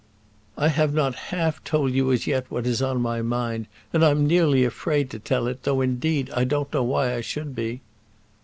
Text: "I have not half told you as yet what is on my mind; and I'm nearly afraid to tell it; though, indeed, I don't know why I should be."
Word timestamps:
"I 0.57 0.69
have 0.69 0.95
not 0.95 1.13
half 1.29 1.63
told 1.63 1.91
you 1.91 2.11
as 2.11 2.25
yet 2.25 2.49
what 2.49 2.65
is 2.65 2.81
on 2.81 3.01
my 3.01 3.21
mind; 3.21 3.67
and 3.93 4.03
I'm 4.03 4.25
nearly 4.25 4.63
afraid 4.65 5.11
to 5.11 5.19
tell 5.19 5.45
it; 5.45 5.61
though, 5.61 5.81
indeed, 5.81 6.31
I 6.31 6.43
don't 6.43 6.73
know 6.73 6.81
why 6.81 7.13
I 7.13 7.21
should 7.21 7.53
be." 7.53 7.81